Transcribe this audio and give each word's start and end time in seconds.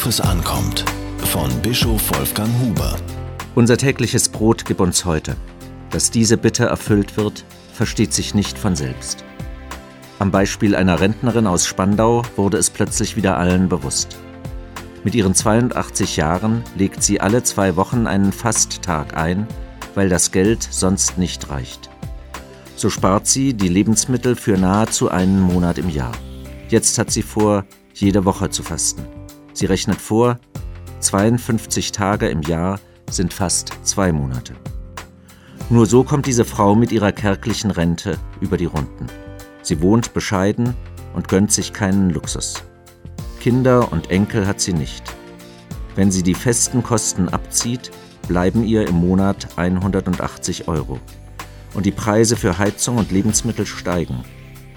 Worauf 0.00 0.08
es 0.08 0.20
ankommt. 0.22 0.86
Von 1.26 1.50
Bischof 1.60 2.00
Wolfgang 2.16 2.48
Huber. 2.62 2.96
Unser 3.54 3.76
tägliches 3.76 4.30
Brot 4.30 4.64
gib 4.64 4.80
uns 4.80 5.04
heute. 5.04 5.36
Dass 5.90 6.10
diese 6.10 6.38
Bitte 6.38 6.64
erfüllt 6.64 7.18
wird, 7.18 7.44
versteht 7.74 8.14
sich 8.14 8.34
nicht 8.34 8.56
von 8.56 8.76
selbst. 8.76 9.24
Am 10.18 10.30
Beispiel 10.30 10.74
einer 10.74 11.00
Rentnerin 11.00 11.46
aus 11.46 11.66
Spandau 11.66 12.22
wurde 12.36 12.56
es 12.56 12.70
plötzlich 12.70 13.14
wieder 13.14 13.36
allen 13.36 13.68
bewusst. 13.68 14.16
Mit 15.04 15.14
ihren 15.14 15.34
82 15.34 16.16
Jahren 16.16 16.62
legt 16.76 17.02
sie 17.02 17.20
alle 17.20 17.42
zwei 17.42 17.76
Wochen 17.76 18.06
einen 18.06 18.32
Fasttag 18.32 19.18
ein, 19.18 19.46
weil 19.94 20.08
das 20.08 20.32
Geld 20.32 20.66
sonst 20.70 21.18
nicht 21.18 21.50
reicht. 21.50 21.90
So 22.74 22.88
spart 22.88 23.26
sie 23.26 23.52
die 23.52 23.68
Lebensmittel 23.68 24.34
für 24.34 24.56
nahezu 24.56 25.10
einen 25.10 25.42
Monat 25.42 25.76
im 25.76 25.90
Jahr. 25.90 26.12
Jetzt 26.70 26.96
hat 26.96 27.10
sie 27.10 27.22
vor, 27.22 27.66
jede 27.92 28.24
Woche 28.24 28.48
zu 28.48 28.62
fasten. 28.62 29.19
Sie 29.60 29.66
rechnet 29.66 30.00
vor, 30.00 30.38
52 31.00 31.92
Tage 31.92 32.30
im 32.30 32.40
Jahr 32.40 32.80
sind 33.10 33.34
fast 33.34 33.74
zwei 33.82 34.10
Monate. 34.10 34.54
Nur 35.68 35.84
so 35.84 36.02
kommt 36.02 36.24
diese 36.24 36.46
Frau 36.46 36.74
mit 36.74 36.92
ihrer 36.92 37.12
kärglichen 37.12 37.70
Rente 37.70 38.16
über 38.40 38.56
die 38.56 38.64
Runden. 38.64 39.08
Sie 39.60 39.82
wohnt 39.82 40.14
bescheiden 40.14 40.72
und 41.12 41.28
gönnt 41.28 41.52
sich 41.52 41.74
keinen 41.74 42.08
Luxus. 42.08 42.64
Kinder 43.38 43.92
und 43.92 44.10
Enkel 44.10 44.46
hat 44.46 44.62
sie 44.62 44.72
nicht. 44.72 45.02
Wenn 45.94 46.10
sie 46.10 46.22
die 46.22 46.32
festen 46.32 46.82
Kosten 46.82 47.28
abzieht, 47.28 47.90
bleiben 48.28 48.64
ihr 48.64 48.88
im 48.88 48.94
Monat 48.94 49.46
180 49.56 50.68
Euro 50.68 50.98
und 51.74 51.84
die 51.84 51.92
Preise 51.92 52.36
für 52.36 52.56
Heizung 52.56 52.96
und 52.96 53.12
Lebensmittel 53.12 53.66
steigen. 53.66 54.24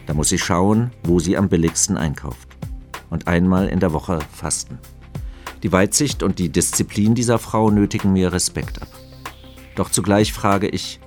Da 0.08 0.14
muss 0.14 0.28
sie 0.28 0.40
schauen, 0.40 0.92
wo 1.04 1.20
sie 1.20 1.38
am 1.38 1.48
billigsten 1.48 1.96
einkauft. 1.96 2.53
Und 3.14 3.28
einmal 3.28 3.68
in 3.68 3.80
der 3.80 3.94
Woche 3.94 4.18
fasten. 4.34 4.80
Die 5.62 5.72
Weitsicht 5.72 6.24
und 6.24 6.40
die 6.40 6.50
Disziplin 6.50 7.14
dieser 7.14 7.38
Frau 7.38 7.70
nötigen 7.70 8.12
mir 8.12 8.34
Respekt 8.34 8.82
ab. 8.82 8.88
Doch 9.76 9.92
zugleich 9.92 10.34
frage 10.34 10.68
ich, 10.68 11.00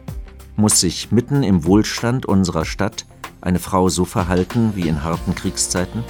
muss 0.55 0.79
sich 0.79 1.11
mitten 1.11 1.43
im 1.43 1.65
Wohlstand 1.65 2.25
unserer 2.25 2.65
Stadt 2.65 3.07
eine 3.41 3.59
Frau 3.59 3.89
so 3.89 4.05
verhalten 4.05 4.75
wie 4.77 4.87
in 4.87 5.03
harten 5.03 5.35
Kriegszeiten? 5.35 6.05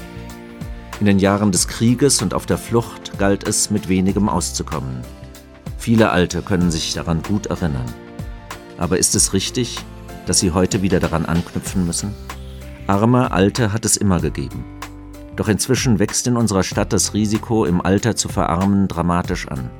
In 1.00 1.06
den 1.06 1.18
Jahren 1.18 1.50
des 1.50 1.66
Krieges 1.66 2.20
und 2.20 2.34
auf 2.34 2.44
der 2.44 2.58
Flucht 2.58 3.18
galt 3.18 3.48
es, 3.48 3.70
mit 3.70 3.88
wenigem 3.88 4.28
auszukommen. 4.28 5.00
Viele 5.78 6.10
Alte 6.10 6.42
können 6.42 6.70
sich 6.70 6.92
daran 6.92 7.22
gut 7.22 7.46
erinnern. 7.46 7.90
Aber 8.76 8.98
ist 8.98 9.14
es 9.14 9.32
richtig, 9.32 9.78
dass 10.26 10.40
sie 10.40 10.50
heute 10.50 10.82
wieder 10.82 11.00
daran 11.00 11.24
anknüpfen 11.24 11.86
müssen? 11.86 12.14
Arme 12.86 13.30
Alte 13.30 13.72
hat 13.72 13.86
es 13.86 13.96
immer 13.96 14.20
gegeben. 14.20 14.75
Doch 15.36 15.48
inzwischen 15.48 15.98
wächst 15.98 16.26
in 16.26 16.36
unserer 16.36 16.62
Stadt 16.62 16.92
das 16.92 17.12
Risiko, 17.14 17.66
im 17.66 17.80
Alter 17.80 18.16
zu 18.16 18.28
verarmen, 18.28 18.88
dramatisch 18.88 19.46
an. 19.48 19.70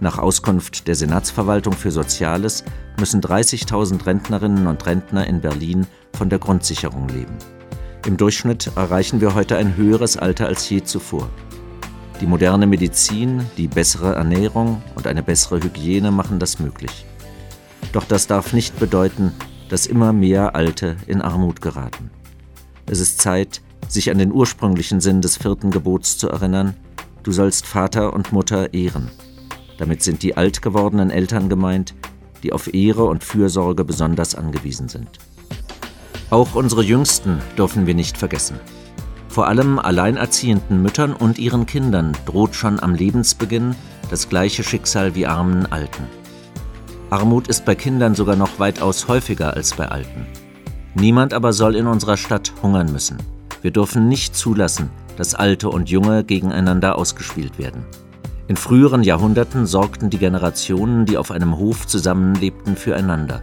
Nach 0.00 0.18
Auskunft 0.18 0.86
der 0.86 0.94
Senatsverwaltung 0.94 1.72
für 1.72 1.90
Soziales 1.90 2.64
müssen 3.00 3.20
30.000 3.20 4.06
Rentnerinnen 4.06 4.66
und 4.66 4.86
Rentner 4.86 5.26
in 5.26 5.40
Berlin 5.40 5.86
von 6.12 6.28
der 6.28 6.38
Grundsicherung 6.38 7.08
leben. 7.08 7.36
Im 8.06 8.16
Durchschnitt 8.16 8.70
erreichen 8.76 9.20
wir 9.20 9.34
heute 9.34 9.56
ein 9.56 9.76
höheres 9.76 10.16
Alter 10.16 10.46
als 10.46 10.68
je 10.68 10.82
zuvor. 10.82 11.28
Die 12.20 12.26
moderne 12.26 12.66
Medizin, 12.66 13.46
die 13.56 13.68
bessere 13.68 14.14
Ernährung 14.14 14.82
und 14.94 15.06
eine 15.06 15.22
bessere 15.22 15.62
Hygiene 15.62 16.10
machen 16.10 16.38
das 16.38 16.58
möglich. 16.58 17.06
Doch 17.92 18.04
das 18.04 18.26
darf 18.26 18.52
nicht 18.52 18.78
bedeuten, 18.78 19.32
dass 19.68 19.86
immer 19.86 20.12
mehr 20.12 20.54
Alte 20.54 20.96
in 21.06 21.22
Armut 21.22 21.60
geraten. 21.60 22.10
Es 22.86 23.00
ist 23.00 23.20
Zeit, 23.20 23.62
sich 23.88 24.10
an 24.10 24.18
den 24.18 24.32
ursprünglichen 24.32 25.00
Sinn 25.00 25.20
des 25.20 25.36
vierten 25.36 25.70
Gebots 25.70 26.18
zu 26.18 26.28
erinnern, 26.28 26.74
du 27.22 27.32
sollst 27.32 27.66
Vater 27.66 28.12
und 28.12 28.32
Mutter 28.32 28.72
ehren. 28.74 29.10
Damit 29.78 30.02
sind 30.02 30.22
die 30.22 30.36
alt 30.36 30.62
gewordenen 30.62 31.10
Eltern 31.10 31.48
gemeint, 31.48 31.94
die 32.42 32.52
auf 32.52 32.72
Ehre 32.72 33.04
und 33.04 33.24
Fürsorge 33.24 33.84
besonders 33.84 34.34
angewiesen 34.34 34.88
sind. 34.88 35.08
Auch 36.30 36.54
unsere 36.54 36.82
Jüngsten 36.82 37.40
dürfen 37.56 37.86
wir 37.86 37.94
nicht 37.94 38.18
vergessen. 38.18 38.60
Vor 39.28 39.46
allem 39.46 39.78
alleinerziehenden 39.78 40.82
Müttern 40.82 41.14
und 41.14 41.38
ihren 41.38 41.66
Kindern 41.66 42.16
droht 42.26 42.54
schon 42.54 42.80
am 42.80 42.94
Lebensbeginn 42.94 43.74
das 44.10 44.28
gleiche 44.28 44.64
Schicksal 44.64 45.14
wie 45.14 45.26
armen 45.26 45.66
Alten. 45.66 46.04
Armut 47.10 47.48
ist 47.48 47.64
bei 47.64 47.74
Kindern 47.74 48.14
sogar 48.14 48.36
noch 48.36 48.58
weitaus 48.58 49.08
häufiger 49.08 49.54
als 49.54 49.74
bei 49.74 49.88
Alten. 49.88 50.26
Niemand 50.94 51.32
aber 51.32 51.52
soll 51.52 51.76
in 51.76 51.86
unserer 51.86 52.16
Stadt 52.16 52.52
hungern 52.62 52.92
müssen. 52.92 53.18
Wir 53.62 53.70
dürfen 53.70 54.08
nicht 54.08 54.36
zulassen, 54.36 54.90
dass 55.16 55.34
Alte 55.34 55.68
und 55.68 55.90
Junge 55.90 56.24
gegeneinander 56.24 56.96
ausgespielt 56.96 57.58
werden. 57.58 57.84
In 58.46 58.56
früheren 58.56 59.02
Jahrhunderten 59.02 59.66
sorgten 59.66 60.10
die 60.10 60.18
Generationen, 60.18 61.04
die 61.04 61.18
auf 61.18 61.30
einem 61.30 61.58
Hof 61.58 61.86
zusammenlebten, 61.86 62.76
füreinander. 62.76 63.42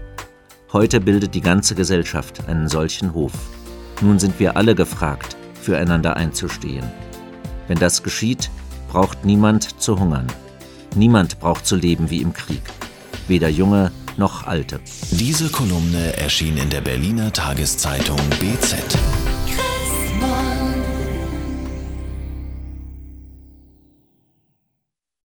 Heute 0.73 0.99
bildet 0.99 1.35
die 1.35 1.41
ganze 1.41 1.75
Gesellschaft 1.75 2.47
einen 2.47 2.67
solchen 2.67 3.13
Hof. 3.13 3.33
Nun 4.01 4.19
sind 4.19 4.39
wir 4.39 4.57
alle 4.57 4.75
gefragt, 4.75 5.37
füreinander 5.61 6.15
einzustehen. 6.15 6.85
Wenn 7.67 7.77
das 7.77 8.03
geschieht, 8.03 8.49
braucht 8.89 9.25
niemand 9.25 9.81
zu 9.81 9.99
hungern. 9.99 10.27
Niemand 10.95 11.39
braucht 11.39 11.65
zu 11.65 11.75
leben 11.75 12.09
wie 12.09 12.21
im 12.21 12.33
Krieg 12.33 12.63
weder 13.27 13.49
junge 13.49 13.91
noch 14.17 14.47
alte. 14.47 14.79
Diese 15.11 15.49
Kolumne 15.49 16.17
erschien 16.17 16.57
in 16.57 16.69
der 16.69 16.81
Berliner 16.81 17.33
Tageszeitung 17.33 18.19
BZ. 18.39 18.97